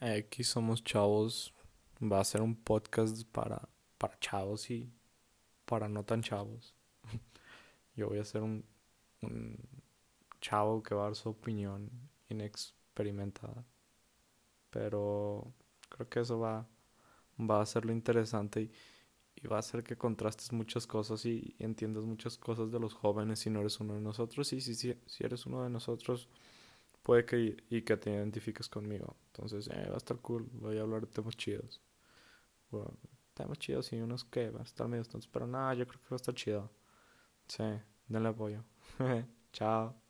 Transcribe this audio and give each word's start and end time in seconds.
X 0.00 0.48
somos 0.48 0.84
chavos. 0.84 1.52
Va 2.02 2.20
a 2.20 2.24
ser 2.24 2.42
un 2.42 2.54
podcast 2.54 3.24
para, 3.32 3.68
para 3.98 4.18
chavos 4.18 4.70
y 4.70 4.90
para 5.64 5.88
no 5.88 6.04
tan 6.04 6.22
chavos. 6.22 6.74
Yo 7.96 8.08
voy 8.08 8.18
a 8.18 8.24
ser 8.24 8.42
un, 8.42 8.64
un 9.22 9.58
chavo 10.40 10.82
que 10.82 10.94
va 10.94 11.02
a 11.02 11.04
dar 11.06 11.16
su 11.16 11.30
opinión 11.30 11.90
inexperimentada. 12.28 13.64
Pero 14.70 15.52
creo 15.88 16.08
que 16.08 16.20
eso 16.20 16.38
va, 16.38 16.66
va 17.38 17.62
a 17.62 17.66
ser 17.66 17.84
lo 17.84 17.92
interesante 17.92 18.62
y, 18.62 18.72
va 19.46 19.56
a 19.56 19.60
hacer 19.60 19.84
que 19.84 19.96
contrastes 19.96 20.52
muchas 20.52 20.88
cosas 20.88 21.24
y, 21.24 21.54
y 21.58 21.64
entiendas 21.64 22.02
muchas 22.02 22.36
cosas 22.36 22.72
de 22.72 22.80
los 22.80 22.94
jóvenes 22.94 23.38
si 23.38 23.50
no 23.50 23.60
eres 23.60 23.78
uno 23.78 23.94
de 23.94 24.00
nosotros. 24.00 24.52
Y 24.52 24.60
si, 24.60 24.74
si, 24.74 24.98
si 25.06 25.24
eres 25.24 25.46
uno 25.46 25.62
de 25.62 25.70
nosotros, 25.70 26.28
puede 27.06 27.24
que 27.24 27.56
y 27.70 27.82
que 27.82 27.96
te 27.96 28.10
identifiques 28.10 28.68
conmigo. 28.68 29.16
Entonces, 29.28 29.68
eh, 29.68 29.86
va 29.88 29.94
a 29.94 29.98
estar 29.98 30.16
cool. 30.18 30.48
Voy 30.54 30.76
a 30.76 30.82
hablar 30.82 31.02
de 31.02 31.06
temas 31.06 31.36
chidos. 31.36 31.80
Bueno, 32.70 32.90
temas 33.34 33.58
chidos 33.60 33.92
y 33.92 34.00
unos 34.00 34.24
que 34.24 34.50
van 34.50 34.62
a 34.62 34.64
estar 34.64 34.88
medio 34.88 35.04
tontos. 35.04 35.28
Pero 35.28 35.46
nada, 35.46 35.74
yo 35.74 35.86
creo 35.86 36.00
que 36.00 36.08
va 36.10 36.16
a 36.16 36.22
estar 36.22 36.34
chido. 36.34 36.68
Sí, 37.48 37.64
denle 38.08 38.30
apoyo. 38.30 38.64
Chao. 39.52 40.05